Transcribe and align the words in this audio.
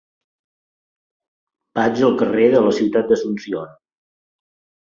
Vaig 1.79 2.01
al 2.09 2.17
carrer 2.23 2.47
de 2.57 2.65
la 2.69 2.73
Ciutat 2.81 3.13
d'Asunción. 3.13 3.77